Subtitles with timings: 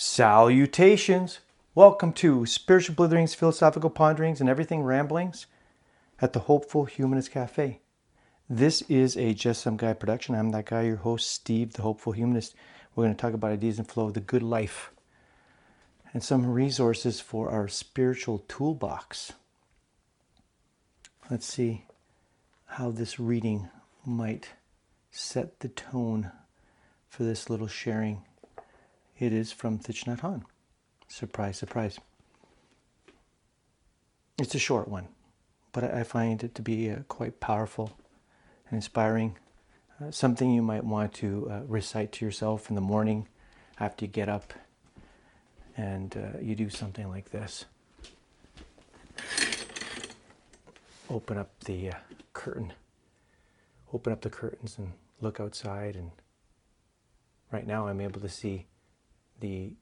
[0.00, 1.40] Salutations!
[1.74, 5.46] Welcome to Spiritual Blitherings, Philosophical Ponderings, and Everything Ramblings
[6.20, 7.80] at the Hopeful Humanist Cafe.
[8.48, 10.36] This is a Just Some Guy production.
[10.36, 12.54] I'm that guy, your host, Steve, the Hopeful Humanist.
[12.94, 14.92] We're going to talk about ideas and flow of the good life
[16.12, 19.32] and some resources for our spiritual toolbox.
[21.28, 21.86] Let's see
[22.66, 23.68] how this reading
[24.06, 24.50] might
[25.10, 26.30] set the tone
[27.08, 28.22] for this little sharing.
[29.18, 30.44] It is from Thich Nhat Hanh.
[31.08, 31.98] Surprise, surprise.
[34.38, 35.08] It's a short one,
[35.72, 37.98] but I find it to be uh, quite powerful
[38.68, 39.36] and inspiring.
[40.00, 43.26] Uh, something you might want to uh, recite to yourself in the morning
[43.80, 44.52] after you get up
[45.76, 47.64] and uh, you do something like this.
[51.10, 51.94] Open up the uh,
[52.34, 52.72] curtain,
[53.92, 55.96] open up the curtains and look outside.
[55.96, 56.12] And
[57.50, 58.66] right now I'm able to see
[59.40, 59.72] the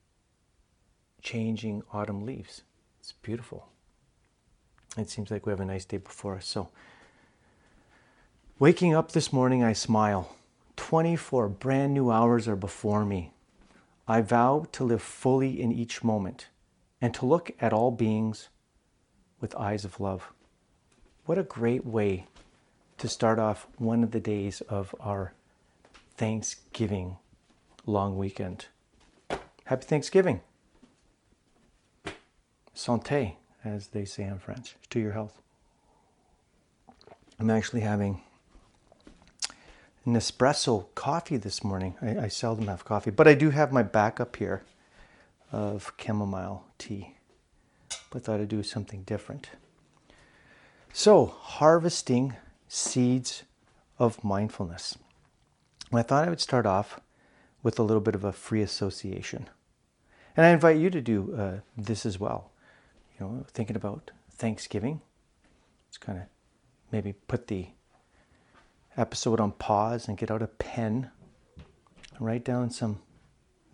[1.23, 2.63] changing autumn leaves.
[3.01, 3.69] It's beautiful.
[4.97, 6.47] It seems like we have a nice day before us.
[6.47, 6.71] So,
[8.59, 10.35] waking up this morning, I smile.
[10.77, 13.33] 24 brand new hours are before me.
[14.09, 16.49] I vow to live fully in each moment
[17.01, 18.49] and to look at all beings
[19.41, 20.33] with eyes of love.
[21.25, 22.27] What a great way
[22.99, 25.33] to start off one of the days of our
[26.17, 27.17] Thanksgiving
[27.85, 28.67] long weekend.
[29.67, 30.43] Happy Thanksgiving.
[32.73, 35.43] Santé, as they say in French, to your health.
[37.41, 38.23] I'm actually having
[40.05, 41.97] an espresso coffee this morning.
[42.01, 44.63] I, I, seldom have coffee, but I do have my backup here
[45.51, 47.17] of chamomile tea.
[48.11, 49.51] But I thought I'd do something different.
[50.93, 52.37] So, harvesting
[52.69, 53.43] seeds
[53.99, 54.97] of mindfulness.
[55.93, 57.01] I thought I would start off
[57.65, 59.49] with a little bit of a free association.
[60.37, 62.51] And I invite you to do uh, this as well.
[63.19, 65.01] You know, thinking about Thanksgiving.
[65.89, 66.25] It's kind of
[66.93, 67.69] maybe put the
[68.97, 71.11] episode on pause and get out a pen
[72.17, 73.01] and write down some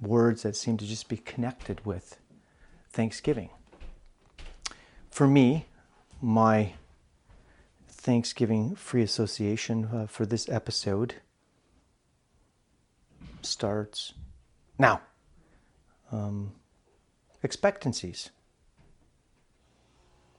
[0.00, 2.18] words that seem to just be connected with
[2.90, 3.50] Thanksgiving.
[5.10, 5.66] For me,
[6.20, 6.74] my
[7.88, 11.16] Thanksgiving free association uh, for this episode
[13.42, 14.14] starts
[14.78, 15.00] now
[16.12, 16.52] um,
[17.42, 18.30] expectancies,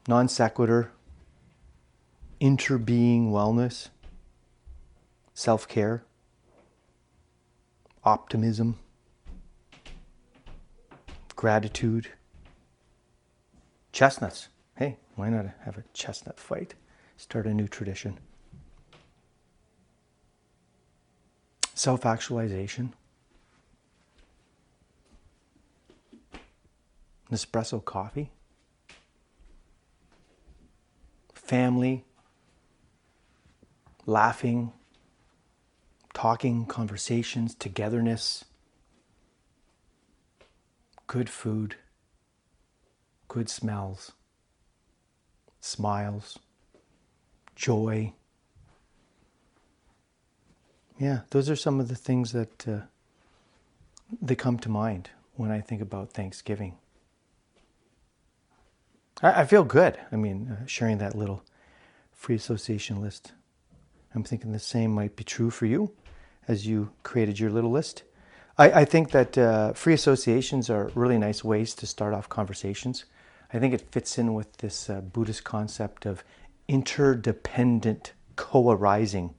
[0.08, 0.92] non sequitur,
[2.40, 3.90] interbeing wellness,
[5.34, 6.04] self care,
[8.04, 8.78] optimism,
[11.36, 12.10] gratitude,
[13.92, 14.50] chestnuts.
[14.76, 16.76] Hey, why not have a chestnut fight?
[17.18, 18.20] Start a new tradition.
[21.76, 22.94] Self actualization.
[27.34, 28.30] Nespresso coffee,
[31.34, 32.06] family,
[34.06, 34.72] laughing,
[36.14, 38.46] talking, conversations, togetherness,
[41.08, 41.76] good food,
[43.28, 44.12] good smells,
[45.60, 46.38] smiles,
[47.56, 48.14] joy.
[51.00, 52.82] Yeah, those are some of the things that uh,
[54.22, 56.76] they come to mind when I think about Thanksgiving.
[59.22, 59.98] I, I feel good.
[60.12, 61.44] I mean, uh, sharing that little
[62.12, 63.34] free association list.
[64.16, 65.92] I'm thinking the same might be true for you
[66.48, 68.04] as you created your little list.
[68.58, 73.06] I, I think that uh, free associations are really nice ways to start off conversations.
[73.52, 76.24] I think it fits in with this uh, Buddhist concept of
[76.68, 79.34] interdependent co arising.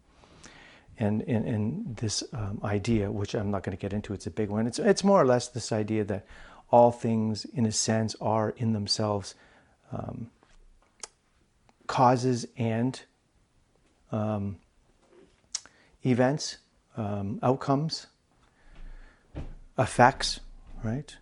[0.98, 4.30] And, and, and this um, idea, which I'm not going to get into, it's a
[4.30, 4.66] big one.
[4.66, 6.26] It's, it's more or less this idea that
[6.70, 9.34] all things, in a sense, are in themselves
[9.94, 10.30] um,
[11.86, 13.00] causes and
[14.10, 14.56] um,
[16.04, 16.58] events,
[16.96, 18.06] um, outcomes,
[19.78, 20.40] effects,
[20.82, 21.16] right?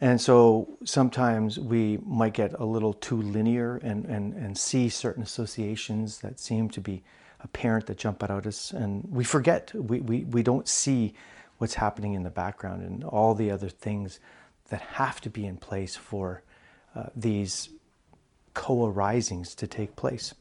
[0.00, 5.22] And so sometimes we might get a little too linear and, and, and see certain
[5.22, 7.02] associations that seem to be
[7.40, 9.72] apparent that jump out at us, and we forget.
[9.74, 11.14] We, we, we don't see
[11.58, 14.18] what's happening in the background and all the other things
[14.70, 16.42] that have to be in place for
[16.96, 17.68] uh, these
[18.54, 20.34] co arisings to take place.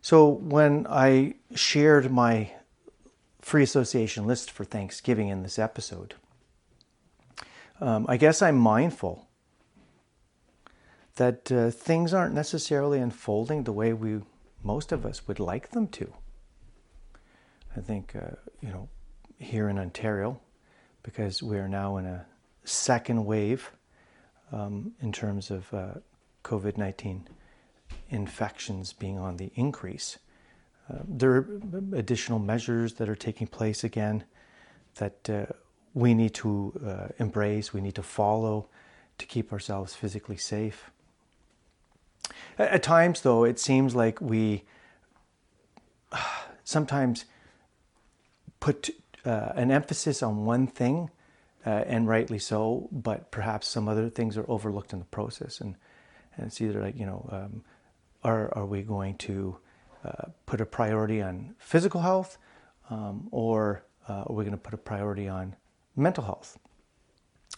[0.00, 2.52] So when I shared my
[3.40, 6.14] free association list for Thanksgiving in this episode,
[7.80, 9.28] um, I guess I'm mindful
[11.16, 14.20] that uh, things aren't necessarily unfolding the way we
[14.64, 16.12] most of us would like them to.
[17.76, 18.88] I think, uh, you know,
[19.38, 20.40] here in Ontario,
[21.02, 22.26] because we are now in a
[22.64, 23.72] second wave
[24.52, 25.94] um, in terms of uh,
[26.44, 27.28] COVID 19
[28.10, 30.18] infections being on the increase.
[30.90, 31.60] Uh, there are
[31.92, 34.24] additional measures that are taking place again
[34.96, 35.46] that uh,
[35.94, 38.68] we need to uh, embrace, we need to follow
[39.18, 40.90] to keep ourselves physically safe.
[42.58, 44.64] At, at times, though, it seems like we
[46.64, 47.24] sometimes
[48.60, 48.90] put
[49.24, 51.10] uh, an emphasis on one thing,
[51.64, 55.60] uh, and rightly so, but perhaps some other things are overlooked in the process.
[55.60, 55.76] And,
[56.36, 57.62] and it's either like, you know, um,
[58.24, 59.56] are, are we going to
[60.04, 62.38] uh, put a priority on physical health
[62.90, 65.54] um, or uh, are we going to put a priority on
[65.96, 66.58] mental health?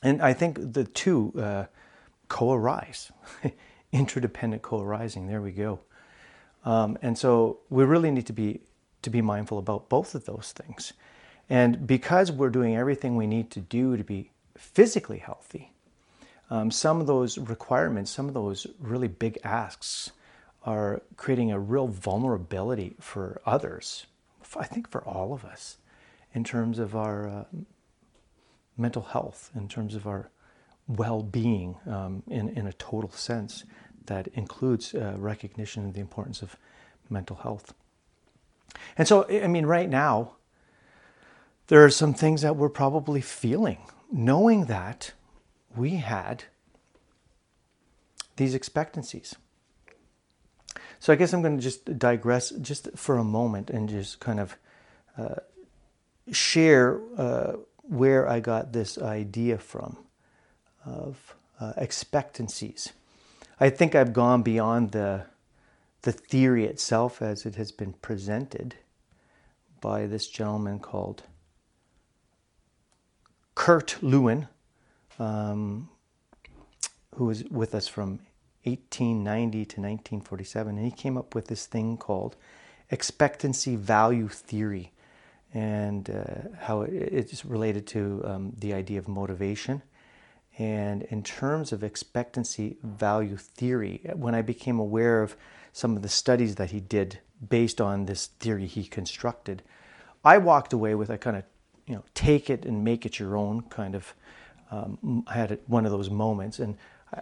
[0.03, 1.65] And I think the two uh,
[2.29, 3.11] co arise,
[3.93, 5.27] interdependent co arising.
[5.27, 5.81] There we go.
[6.65, 8.61] Um, and so we really need to be
[9.03, 10.95] to be mindful about both of those things.
[11.51, 15.73] And because we're doing everything we need to do to be physically healthy,
[16.51, 20.13] um, some of those requirements, some of those really big asks,
[20.65, 24.07] are creating a real vulnerability for others.
[24.57, 25.79] I think for all of us,
[26.33, 27.45] in terms of our uh,
[28.77, 30.31] mental health, in terms of our
[30.87, 33.65] well-being, um, in in a total sense,
[34.07, 36.57] that includes uh, recognition of the importance of
[37.11, 37.75] mental health.
[38.97, 40.33] And so, I mean, right now,
[41.69, 43.79] there are some things that we're probably feeling,
[44.13, 45.13] knowing that
[45.75, 46.45] we had
[48.37, 49.35] these expectancies.
[50.99, 54.41] So I guess I'm going to just digress just for a moment and just kind
[54.41, 54.57] of
[55.17, 55.37] uh,
[56.33, 57.53] share uh,
[57.83, 59.99] where I got this idea from
[60.85, 62.93] of uh, expectancies.
[63.61, 65.27] I think I've gone beyond the
[66.03, 68.75] the theory itself as it has been presented
[69.81, 71.23] by this gentleman called
[73.55, 74.49] Kurt Lewin,
[75.19, 75.89] um,
[77.15, 78.21] who was with us from
[78.65, 82.37] 1890 to 1947, and he came up with this thing called
[82.91, 84.93] expectancy value theory,
[85.53, 89.83] and uh, how it's related to um, the idea of motivation.
[90.59, 95.37] And in terms of expectancy value theory, when I became aware of
[95.73, 97.19] some of the studies that he did
[97.49, 99.63] based on this theory he constructed,
[100.25, 101.45] I walked away with a kind of,
[101.87, 104.15] you know, take it and make it your own kind of.
[104.71, 106.77] Um, I had one of those moments, and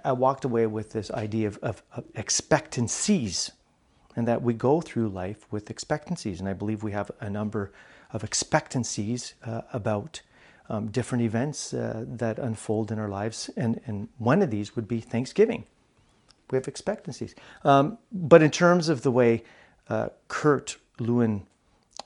[0.04, 3.50] I walked away with this idea of, of, of expectancies,
[4.16, 6.40] and that we go through life with expectancies.
[6.40, 7.72] And I believe we have a number
[8.12, 10.22] of expectancies uh, about
[10.68, 13.50] um, different events uh, that unfold in our lives.
[13.56, 15.64] And, and one of these would be Thanksgiving
[16.52, 17.34] we have expectancies.
[17.64, 19.42] Um, but in terms of the way
[19.88, 21.46] uh, Kurt Lewin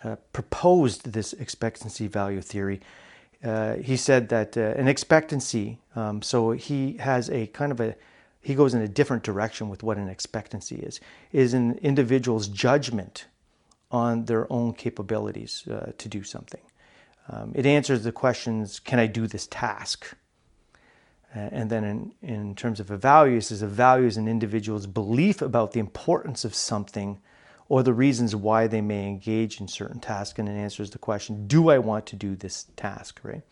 [0.04, 2.80] uh, proposed this expectancy value theory,
[3.44, 7.94] uh, he said that uh, an expectancy, um, so he has a kind of a,
[8.40, 11.00] he goes in a different direction with what an expectancy is,
[11.32, 13.26] is an individual's judgment
[13.90, 16.60] on their own capabilities uh, to do something.
[17.28, 20.14] Um, it answers the questions can I do this task?
[21.34, 25.42] and then in, in terms of a value, it a value is an individual's belief
[25.42, 27.18] about the importance of something
[27.68, 30.38] or the reasons why they may engage in certain tasks.
[30.38, 33.42] And it answers the question, do I want to do this task, right?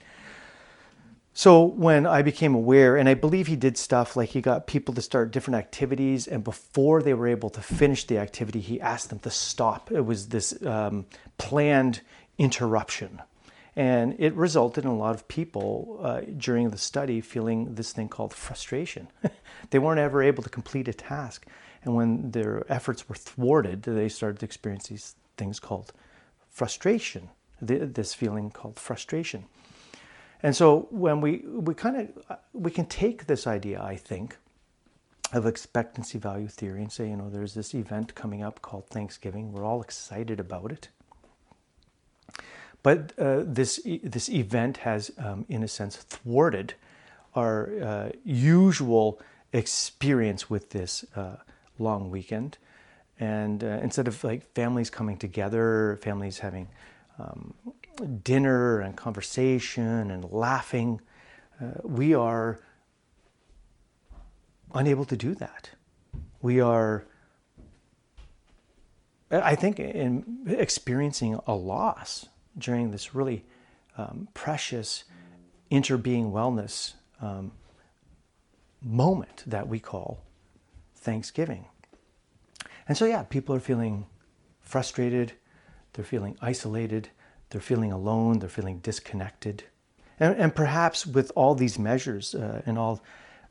[1.36, 4.94] So when I became aware, and I believe he did stuff like he got people
[4.94, 9.10] to start different activities, and before they were able to finish the activity, he asked
[9.10, 9.90] them to stop.
[9.90, 12.02] It was this um, planned
[12.38, 13.20] interruption,
[13.74, 18.08] and it resulted in a lot of people uh, during the study feeling this thing
[18.08, 19.08] called frustration.
[19.70, 21.46] they weren't ever able to complete a task.
[21.84, 25.92] And when their efforts were thwarted, they started to experience these things called
[26.50, 27.28] frustration,
[27.60, 29.44] this feeling called frustration.
[30.42, 31.96] And so when we, we kind
[32.28, 34.36] of, we can take this idea, I think,
[35.32, 39.52] of expectancy value theory and say, you know, there's this event coming up called Thanksgiving.
[39.52, 40.88] We're all excited about it.
[42.82, 46.74] But uh, this, this event has, um, in a sense, thwarted
[47.34, 49.18] our uh, usual
[49.52, 51.36] experience with this uh,
[51.78, 52.58] long weekend.
[53.18, 56.68] And uh, instead of like families coming together, families having
[57.18, 57.54] um,
[58.22, 61.00] dinner and conversation and laughing,
[61.60, 62.60] uh, we are
[64.74, 65.70] unable to do that.
[66.42, 67.06] We are,
[69.30, 72.26] I think, in experiencing a loss
[72.58, 73.44] during this really
[73.96, 75.04] um, precious
[75.70, 77.52] interbeing wellness um,
[78.82, 80.20] moment that we call
[81.04, 81.66] Thanksgiving.
[82.88, 84.06] And so, yeah, people are feeling
[84.60, 85.32] frustrated,
[85.92, 87.10] they're feeling isolated,
[87.50, 89.64] they're feeling alone, they're feeling disconnected.
[90.18, 93.02] And, and perhaps with all these measures uh, and all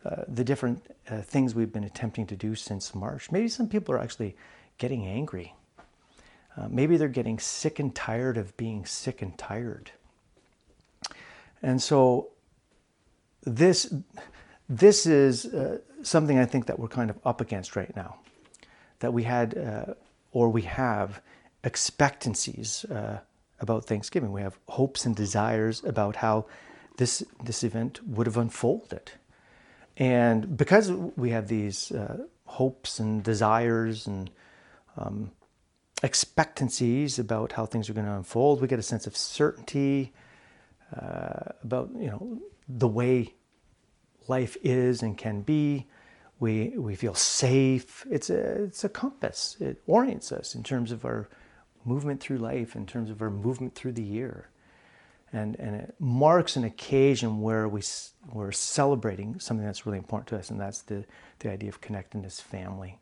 [0.05, 3.93] uh, the different uh, things we've been attempting to do since March, maybe some people
[3.95, 4.36] are actually
[4.77, 5.53] getting angry.
[6.57, 9.91] Uh, maybe they're getting sick and tired of being sick and tired.
[11.62, 12.29] And so
[13.45, 13.93] this
[14.69, 18.17] this is uh, something I think that we're kind of up against right now.
[19.00, 19.93] That we had uh,
[20.31, 21.22] or we have
[21.63, 23.19] expectancies uh,
[23.60, 24.31] about Thanksgiving.
[24.31, 26.45] We have hopes and desires about how
[26.98, 29.12] this this event would have unfolded,
[29.98, 34.29] and because we have these uh, hopes and desires and
[34.98, 35.31] um,
[36.03, 40.13] expectancies about how things are going to unfold, we get a sense of certainty
[40.95, 43.33] uh, about you know the way
[44.27, 45.88] life is and can be.
[46.43, 48.05] We, we feel safe.
[48.12, 49.55] It's a, it's a compass.
[49.62, 51.29] It orients us in terms of our
[51.85, 54.50] movement through life, in terms of our movement through the year.
[55.31, 57.81] And, and it marks an occasion where we,
[58.33, 61.05] we're celebrating something that's really important to us, and that's the,
[61.39, 63.00] the idea of connecting as family.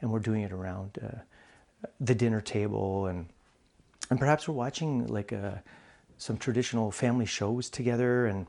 [0.00, 1.18] And we're doing it around uh,
[1.98, 3.26] the dinner table, and,
[4.08, 5.58] and perhaps we're watching like a, uh,
[6.18, 8.46] some traditional family shows together, and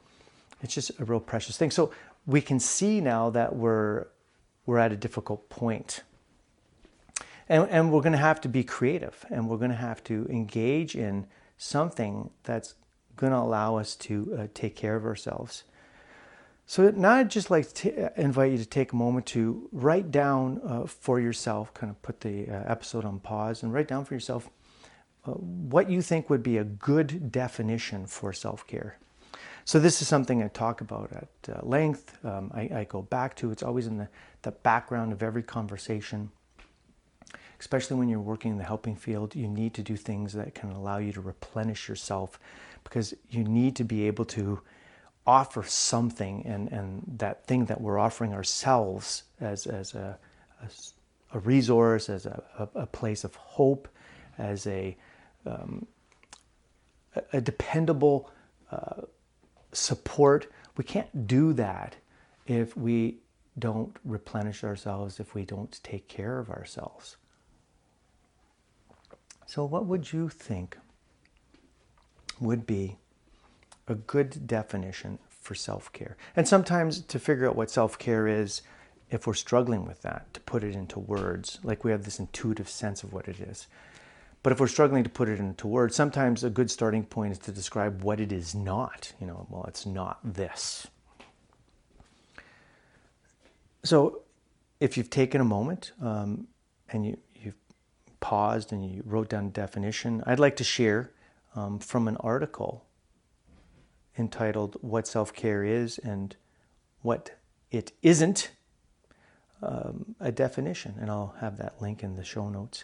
[0.61, 1.71] it's just a real precious thing.
[1.71, 1.89] So
[2.27, 4.05] we can see now that we're,
[4.65, 6.03] we're at a difficult point
[7.47, 10.27] and, and we're going to have to be creative and we're going to have to
[10.29, 12.75] engage in something that's
[13.15, 15.63] going to allow us to uh, take care of ourselves.
[16.65, 20.59] So now I'd just like to invite you to take a moment to write down
[20.65, 24.15] uh, for yourself, kind of put the uh, episode on pause and write down for
[24.15, 24.49] yourself
[25.25, 28.97] uh, what you think would be a good definition for self-care.
[29.65, 32.23] So this is something I talk about at uh, length.
[32.23, 33.51] Um, I, I, go back to.
[33.51, 34.07] It's always in the,
[34.43, 36.31] the background of every conversation
[37.59, 40.71] especially when you're working in the helping field, you need to do things that can
[40.71, 42.39] allow you to replenish yourself
[42.83, 44.61] because you need to be able to
[45.25, 50.17] offer something and, and that thing that we're offering ourselves as, as a,
[50.61, 50.67] a,
[51.33, 53.87] a resource, as a, a, a, place of hope,
[54.37, 54.95] as a,
[55.47, 55.87] um,
[57.33, 58.29] a, dependable
[58.71, 59.01] uh,
[59.75, 60.51] support.
[60.77, 61.95] We can't do that
[62.47, 63.19] if we
[63.57, 67.17] don't replenish ourselves, if we don't take care of ourselves.
[69.45, 70.77] So, what would you think
[72.39, 72.97] would be
[73.87, 76.17] a good definition for self care?
[76.35, 78.61] And sometimes to figure out what self care is,
[79.11, 82.67] if we're struggling with that, to put it into words, like we have this intuitive
[82.67, 83.67] sense of what it is.
[84.45, 87.39] But if we're struggling to put it into words, sometimes a good starting point is
[87.39, 89.11] to describe what it is not.
[89.19, 90.85] You know, well, it's not this.
[93.83, 94.21] So,
[94.79, 96.45] if you've taken a moment um,
[96.89, 97.55] and you, have
[98.19, 101.09] paused and you wrote down a definition, I'd like to share
[101.55, 102.85] um, from an article
[104.15, 106.35] entitled What Self Care Is and
[107.01, 107.31] What
[107.71, 108.51] It Isn't,
[109.63, 112.83] um, a definition, and I'll have that link in the show notes.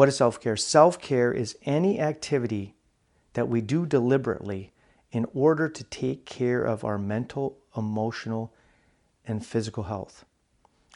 [0.00, 0.56] What is self care?
[0.56, 2.74] Self care is any activity
[3.34, 4.72] that we do deliberately
[5.12, 8.50] in order to take care of our mental, emotional,
[9.26, 10.24] and physical health.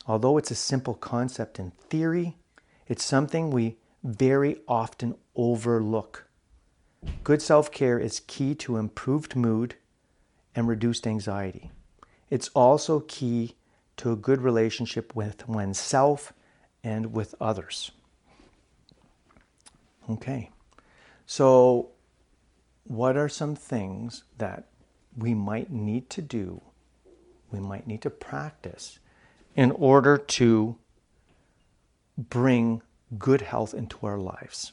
[0.07, 2.39] Although it's a simple concept in theory,
[2.89, 6.27] it's something we very often overlook.
[7.25, 9.75] Good self care is key to improved mood
[10.55, 11.71] and reduced anxiety.
[12.31, 13.55] It's also key
[13.99, 16.33] to a good relationship with oneself
[16.83, 17.91] and with others.
[20.09, 20.51] Okay,
[21.25, 21.89] so
[22.85, 24.69] what are some things that
[25.17, 26.61] we might need to do,
[27.51, 28.99] we might need to practice
[29.57, 30.77] in order to
[32.19, 32.83] bring
[33.19, 34.73] good health into our lives?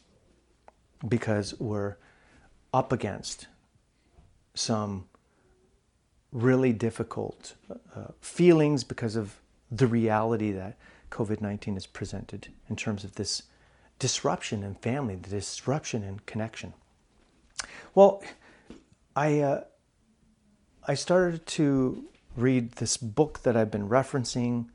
[1.07, 1.95] Because we're
[2.73, 3.47] up against
[4.53, 5.05] some
[6.31, 7.55] really difficult
[7.95, 10.77] uh, feelings because of the reality that
[11.09, 13.43] COVID 19 has presented in terms of this
[14.01, 16.73] disruption in family, the disruption in connection.
[17.93, 18.23] Well,
[19.15, 19.63] I, uh,
[20.87, 22.05] I started to
[22.35, 24.69] read this book that I've been referencing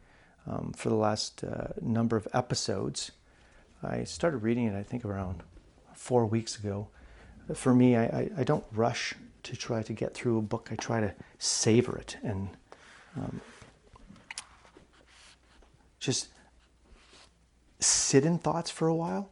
[0.47, 3.11] um, for the last uh, number of episodes
[3.83, 5.43] I started reading it, I think, around
[5.95, 6.89] four weeks ago.
[7.55, 10.77] For me, I, I, I don't rush to try to get through a book, I
[10.77, 12.49] try to savor it and
[13.17, 13.41] um,
[16.01, 16.29] just
[18.07, 19.31] sit in thoughts for a while.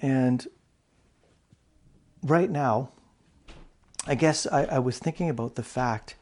[0.00, 0.46] And
[2.22, 2.90] right now,
[4.06, 6.16] I guess I, I was thinking about the fact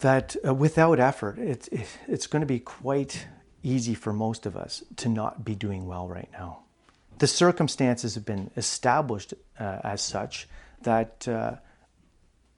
[0.00, 3.26] that uh, without effort, it, it, it's going to be quite
[3.62, 6.60] easy for most of us to not be doing well right now.
[7.18, 10.48] The circumstances have been established uh, as such
[10.82, 11.56] that uh,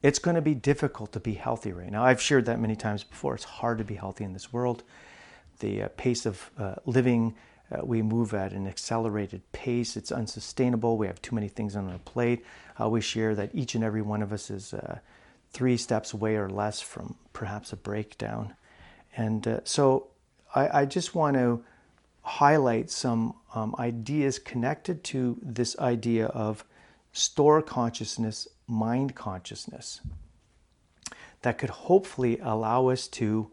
[0.02, 2.04] it's going to be difficult to be healthy right now.
[2.04, 3.34] I've shared that many times before.
[3.34, 4.82] It's hard to be healthy in this world.
[5.58, 7.34] The uh, pace of uh, living,
[7.70, 9.96] uh, we move at an accelerated pace.
[9.96, 10.96] It's unsustainable.
[10.96, 12.44] We have too many things on our plate.
[12.80, 14.98] Uh, we share that each and every one of us is uh,
[15.50, 18.54] three steps away or less from perhaps a breakdown.
[19.16, 20.08] And uh, so
[20.54, 21.64] I, I, just want to
[22.22, 26.64] highlight some um, ideas connected to this idea of
[27.12, 30.00] store consciousness mind consciousness
[31.42, 33.50] that could hopefully allow us to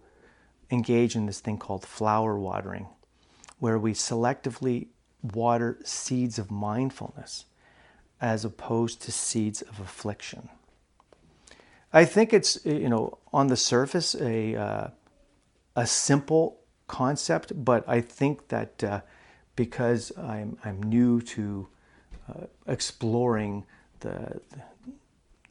[0.72, 2.88] engage in this thing called flower watering,
[3.60, 4.88] where we selectively
[5.22, 7.46] water seeds of mindfulness
[8.22, 10.50] as opposed to seeds of affliction.
[11.94, 14.88] I think it's you know on the surface a uh,
[15.76, 19.02] a simple concept, but I think that uh,
[19.56, 21.68] because I'm I'm new to
[22.30, 23.66] uh, exploring
[24.02, 24.42] the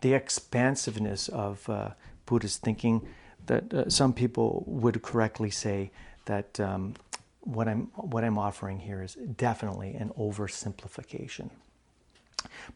[0.01, 1.91] the expansiveness of uh,
[2.27, 3.07] Buddhist thinking
[3.47, 5.91] that uh, some people would correctly say
[6.25, 6.95] that um,
[7.41, 11.51] what I'm what I'm offering here is definitely an oversimplification.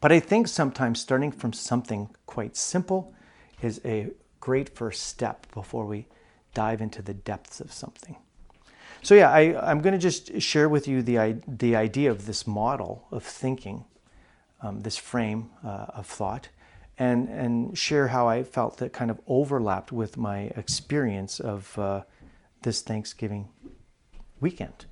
[0.00, 3.14] But I think sometimes starting from something quite simple
[3.62, 4.08] is a
[4.40, 6.06] great first step before we
[6.54, 8.16] dive into the depths of something.
[9.02, 12.46] So yeah, I, am going to just share with you the the idea of this
[12.46, 13.84] model of thinking,
[14.60, 16.48] um, this frame uh, of thought,
[16.98, 22.02] and, and share how I felt that kind of overlapped with my experience of uh,
[22.62, 23.48] this Thanksgiving
[24.40, 24.86] weekend.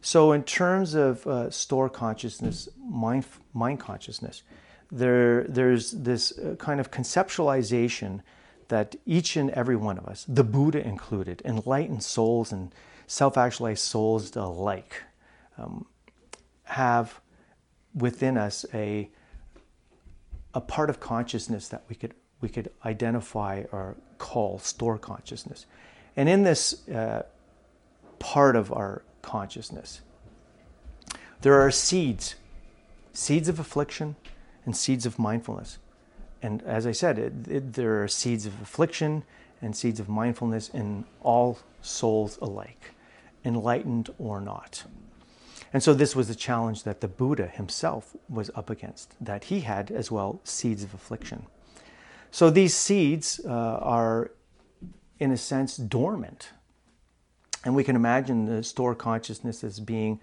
[0.00, 4.42] So, in terms of uh, store consciousness, mind, mind consciousness,
[4.90, 8.22] there, there's this uh, kind of conceptualization
[8.68, 12.72] that each and every one of us, the Buddha included, enlightened souls and
[13.06, 15.02] self actualized souls alike,
[15.58, 15.84] um,
[16.64, 17.20] have
[17.94, 19.10] within us a
[20.54, 25.66] a part of consciousness that we could we could identify or call store consciousness.
[26.16, 27.24] And in this uh,
[28.18, 30.00] part of our consciousness,
[31.42, 32.34] there are seeds,
[33.12, 34.16] seeds of affliction
[34.64, 35.78] and seeds of mindfulness.
[36.42, 39.24] And as I said, it, it, there are seeds of affliction
[39.60, 42.94] and seeds of mindfulness in all souls alike,
[43.44, 44.84] enlightened or not.
[45.72, 49.60] And so this was a challenge that the Buddha himself was up against, that he
[49.60, 51.46] had as well seeds of affliction.
[52.30, 54.32] So these seeds uh, are,
[55.18, 56.50] in a sense, dormant.
[57.64, 60.20] And we can imagine the store consciousness as being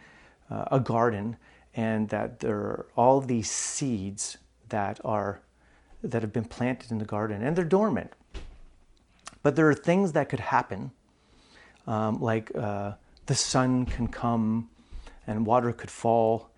[0.50, 1.38] uh, a garden,
[1.76, 4.38] and that there are all these seeds
[4.70, 5.42] that are
[6.04, 8.14] that have been planted in the garden, and they're dormant.
[9.44, 10.92] But there are things that could happen,
[11.86, 12.94] um, like uh,
[13.26, 14.70] the sun can come
[15.28, 16.50] and water could fall,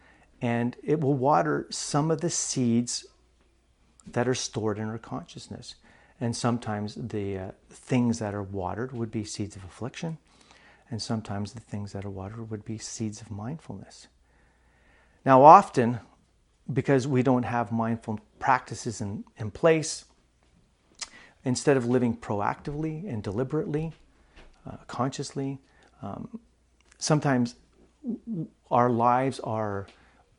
[0.41, 3.08] and it will water some of the seeds
[4.08, 5.75] that are stored in our consciousness.
[6.21, 10.17] And sometimes the uh, things that are watered would be seeds of affliction,
[10.89, 14.08] and sometimes the things that are watered would be seeds of mindfulness.
[15.25, 15.99] Now, often,
[16.71, 20.05] because we don't have mindful practices in, in place,
[21.43, 23.93] instead of living proactively and deliberately,
[24.69, 25.60] uh, consciously,
[26.01, 26.39] um,
[26.97, 27.55] sometimes
[28.71, 29.88] our lives are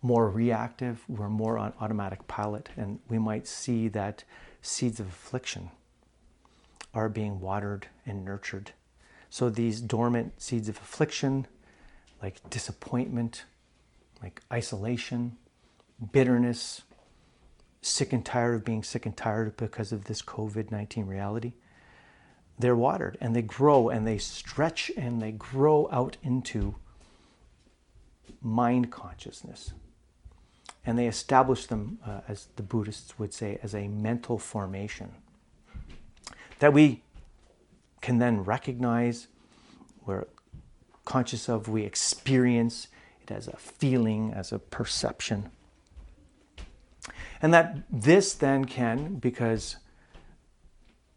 [0.03, 4.25] more reactive, we're more on automatic pilot, and we might see that
[4.63, 5.71] seeds of affliction
[6.95, 8.73] are being watered and nurtured.
[9.29, 11.47] So these dormant seeds of affliction,
[12.23, 13.45] like disappointment,
[14.23, 15.37] like isolation,
[16.13, 16.83] bitterness,
[17.83, 21.53] sick and tired of being sick and tired because of this COVID 19 reality,
[22.59, 26.75] they're watered and they grow and they stretch and they grow out into
[28.43, 29.73] mind consciousness.
[30.85, 35.13] And they establish them, uh, as the Buddhists would say, as a mental formation
[36.61, 37.03] that we
[38.01, 39.29] can then recognize,
[40.07, 40.27] we're
[41.05, 42.89] conscious of, we experience
[43.23, 45.51] it as a feeling, as a perception.
[47.43, 49.77] And that this then can, because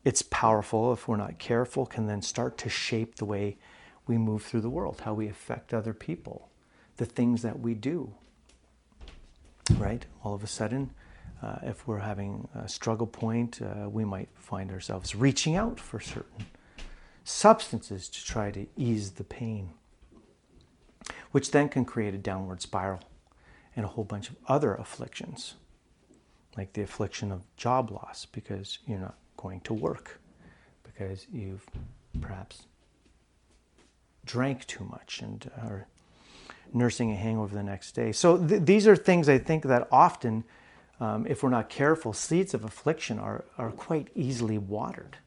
[0.03, 3.57] it's powerful if we're not careful, can then start to shape the way
[4.07, 6.49] we move through the world, how we affect other people
[6.97, 8.13] the things that we do.
[9.77, 10.05] Right?
[10.23, 10.91] All of a sudden,
[11.41, 15.99] uh, if we're having a struggle point, uh, we might find ourselves reaching out for
[15.99, 16.45] certain
[17.23, 19.69] substances to try to ease the pain,
[21.31, 23.01] which then can create a downward spiral
[23.75, 25.55] and a whole bunch of other afflictions,
[26.55, 30.19] like the affliction of job loss because you're not going to work,
[30.83, 31.65] because you've
[32.21, 32.67] perhaps
[34.25, 35.87] drank too much and are
[36.73, 38.11] nursing a hangover the next day.
[38.11, 40.43] So th- these are things I think that often
[40.99, 45.17] um, if we're not careful, seeds of affliction are, are quite easily watered.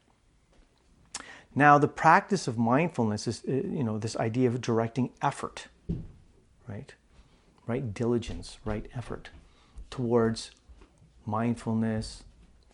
[1.53, 5.67] Now, the practice of mindfulness is, uh, you know, this idea of directing effort,
[6.67, 6.93] right?
[7.65, 9.29] Right diligence, right effort
[9.89, 10.51] towards
[11.25, 12.23] mindfulness,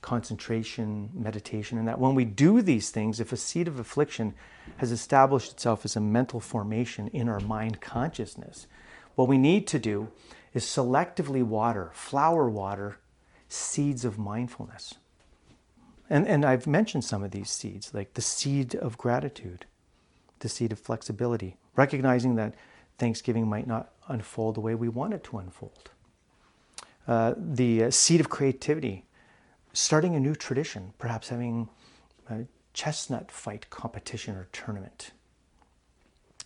[0.03, 4.35] concentration, meditation, and that when we do these things, if a seed of affliction
[4.77, 8.67] has established itself as a mental formation in our mind consciousness,
[9.15, 10.09] what we need to do
[10.53, 12.99] is selectively water, flower water,
[13.47, 14.95] seeds of mindfulness.
[16.09, 19.65] And, and I've mentioned some of these seeds, like the seed of gratitude,
[20.39, 22.55] the seed of flexibility, recognizing that
[22.97, 25.89] Thanksgiving might not unfold the way we want it to unfold.
[27.07, 29.05] Uh, the uh, seed of creativity,
[29.73, 31.67] starting a new tradition, perhaps having
[32.29, 35.11] a chestnut fight competition or tournament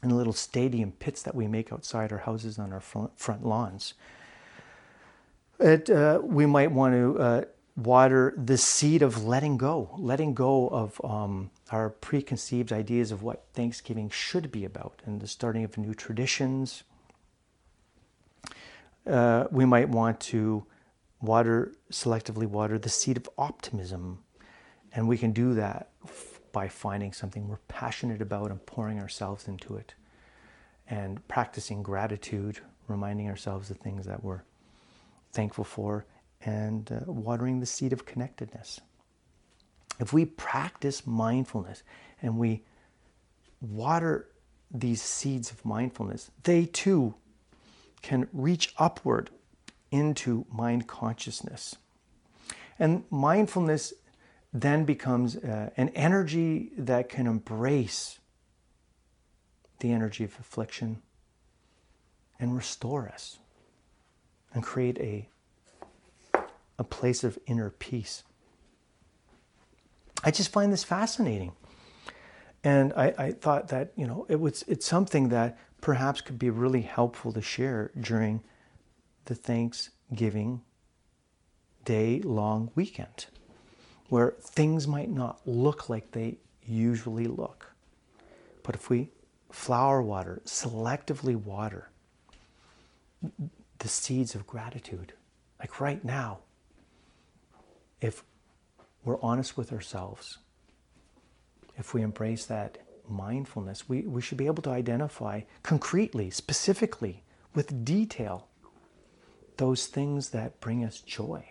[0.03, 3.93] in little stadium pits that we make outside our houses on our front lawns.
[5.59, 7.41] It, uh, we might want to uh,
[7.75, 13.45] water the seed of letting go, letting go of um, our preconceived ideas of what
[13.53, 16.83] Thanksgiving should be about, and the starting of new traditions.
[19.05, 20.65] Uh, we might want to
[21.21, 24.19] water, selectively water the seed of optimism,
[24.93, 25.91] and we can do that
[26.51, 29.93] by finding something we're passionate about and pouring ourselves into it,
[30.89, 34.41] and practicing gratitude, reminding ourselves of things that we're
[35.33, 36.05] thankful for,
[36.41, 38.79] and uh, watering the seed of connectedness.
[39.99, 41.83] If we practice mindfulness
[42.21, 42.63] and we
[43.59, 44.29] water
[44.71, 47.15] these seeds of mindfulness, they too
[48.01, 49.31] can reach upward
[49.91, 51.75] into mind consciousness.
[52.79, 53.93] And mindfulness
[54.53, 58.19] then becomes uh, an energy that can embrace
[59.79, 61.01] the energy of affliction
[62.39, 63.39] and restore us
[64.53, 65.29] and create a,
[66.79, 68.23] a place of inner peace.
[70.23, 71.51] I just find this fascinating.
[72.63, 76.49] And I, I thought that, you know, it was it's something that perhaps could be
[76.49, 78.41] really helpful to share during
[79.27, 80.61] the Thanksgiving
[81.85, 83.27] day long weekend
[84.09, 87.73] where things might not look like they usually look.
[88.63, 89.09] But if we
[89.51, 91.89] flower water, selectively water
[93.79, 95.13] the seeds of gratitude,
[95.59, 96.39] like right now,
[97.99, 98.23] if
[99.03, 100.37] we're honest with ourselves,
[101.77, 102.77] if we embrace that
[103.09, 108.47] mindfulness, we, we should be able to identify concretely, specifically, with detail,
[109.57, 111.43] those things that bring us joy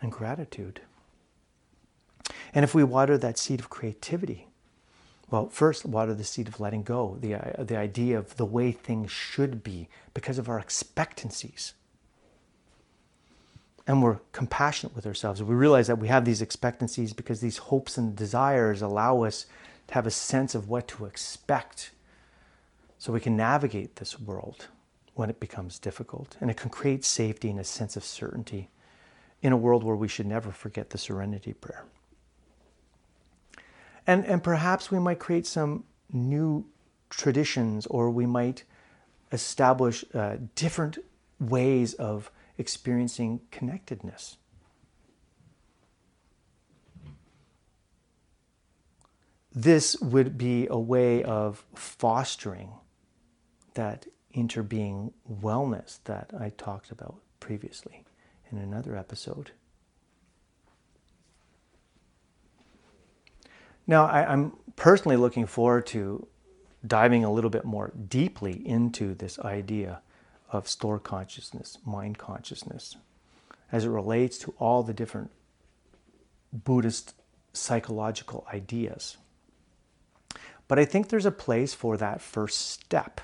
[0.00, 0.80] and gratitude.
[2.52, 4.48] And if we water that seed of creativity,
[5.30, 8.70] well, first, water the seed of letting go, the, uh, the idea of the way
[8.70, 11.72] things should be because of our expectancies.
[13.86, 15.42] And we're compassionate with ourselves.
[15.42, 19.46] We realize that we have these expectancies because these hopes and desires allow us
[19.88, 21.90] to have a sense of what to expect
[22.98, 24.68] so we can navigate this world
[25.14, 26.36] when it becomes difficult.
[26.40, 28.70] And it can create safety and a sense of certainty
[29.42, 31.84] in a world where we should never forget the serenity prayer.
[34.06, 36.66] And, and perhaps we might create some new
[37.10, 38.64] traditions or we might
[39.32, 40.98] establish uh, different
[41.40, 44.36] ways of experiencing connectedness.
[49.52, 52.72] This would be a way of fostering
[53.74, 58.04] that interbeing wellness that I talked about previously
[58.50, 59.52] in another episode.
[63.86, 66.26] Now, I, am personally looking forward to
[66.86, 70.00] diving a little bit more deeply into this idea
[70.50, 72.96] of store consciousness, mind consciousness,
[73.72, 75.30] as it relates to all the different
[76.52, 77.14] Buddhist
[77.52, 79.16] psychological ideas.
[80.68, 83.20] But I think there's a place for that first step,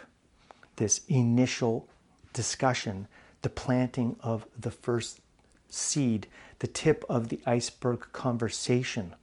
[0.80, 1.86] this initial
[2.32, 3.06] discussion,
[3.42, 5.20] the planting of the first
[5.68, 6.26] seed,
[6.58, 9.14] the tip of the iceberg conversation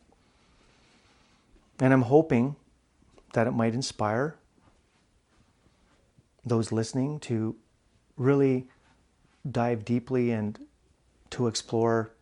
[1.79, 2.55] and I'm hoping
[3.33, 4.35] that it might inspire
[6.45, 7.55] those listening to
[8.15, 8.67] really
[9.49, 10.57] dive deeply and
[11.31, 12.13] to explore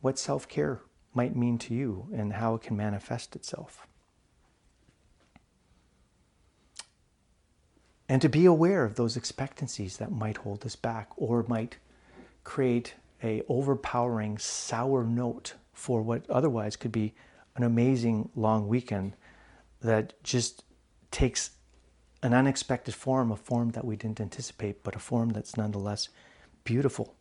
[0.00, 0.80] what self care
[1.12, 3.87] might mean to you and how it can manifest itself.
[8.08, 11.76] and to be aware of those expectancies that might hold us back or might
[12.42, 17.14] create a overpowering sour note for what otherwise could be
[17.56, 19.14] an amazing long weekend
[19.80, 20.64] that just
[21.10, 21.50] takes
[22.22, 26.08] an unexpected form, a form that we didn't anticipate, but a form that's nonetheless
[26.64, 27.14] beautiful.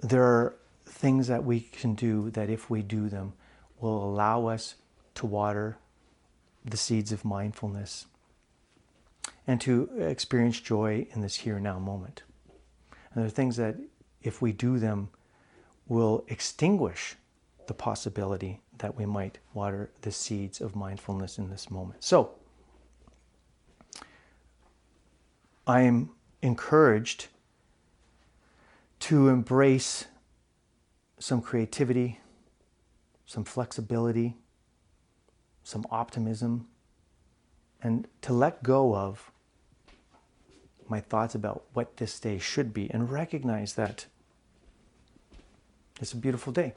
[0.00, 3.32] There are things that we can do that, if we do them,
[3.80, 4.74] will allow us
[5.14, 5.78] to water
[6.70, 8.06] the seeds of mindfulness
[9.46, 12.22] and to experience joy in this here and now moment.
[12.90, 13.76] And there are things that,
[14.22, 15.08] if we do them,
[15.86, 17.16] will extinguish
[17.66, 22.04] the possibility that we might water the seeds of mindfulness in this moment.
[22.04, 22.32] So,
[25.66, 26.10] I am
[26.42, 27.28] encouraged
[29.00, 30.06] to embrace
[31.18, 32.20] some creativity,
[33.26, 34.36] some flexibility,
[35.68, 36.66] some optimism,
[37.82, 39.30] and to let go of
[40.88, 44.06] my thoughts about what this day should be and recognize that
[46.00, 46.72] it's a beautiful day.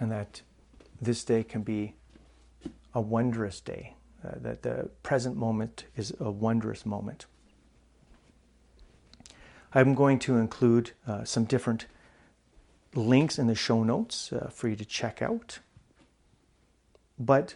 [0.00, 0.40] And that
[1.02, 1.92] this day can be
[2.94, 3.94] a wondrous day,
[4.26, 7.26] uh, that the present moment is a wondrous moment.
[9.74, 11.84] I'm going to include uh, some different
[12.94, 15.58] links in the show notes uh, for you to check out.
[17.18, 17.54] But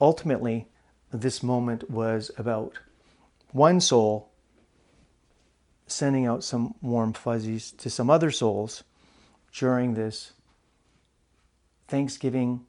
[0.00, 0.68] ultimately,
[1.10, 2.78] this moment was about
[3.52, 4.30] one soul
[5.86, 8.84] sending out some warm fuzzies to some other souls
[9.52, 10.32] during this
[11.88, 12.66] Thanksgiving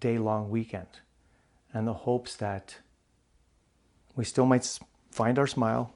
[0.00, 0.86] day long weekend,
[1.72, 2.76] and the hopes that
[4.14, 4.78] we still might
[5.10, 5.94] find our smile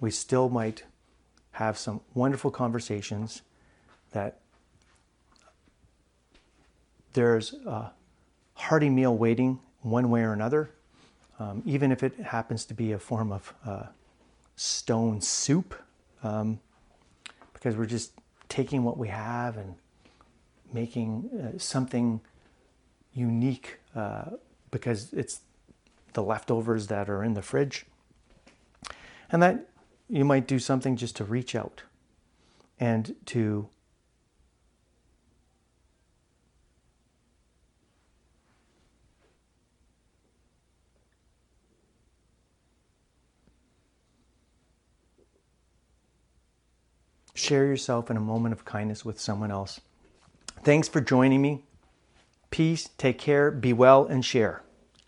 [0.00, 0.84] we still might
[1.52, 3.42] have some wonderful conversations
[4.12, 4.40] that
[7.14, 7.92] there's a
[8.56, 10.70] hearty meal waiting one way or another,
[11.38, 13.84] um, even if it happens to be a form of uh,
[14.56, 15.74] stone soup,
[16.22, 16.58] um,
[17.52, 18.12] because we're just
[18.48, 19.74] taking what we have and
[20.72, 22.20] making uh, something
[23.12, 24.24] unique uh,
[24.70, 25.40] because it's
[26.14, 27.86] the leftovers that are in the fridge.
[29.30, 29.68] And that
[30.08, 31.82] you might do something just to reach out
[32.80, 33.68] and to
[47.36, 49.80] share yourself in a moment of kindness with someone else.
[50.64, 51.62] Thanks for joining me.
[52.50, 54.62] Peace, take care, be well, and share.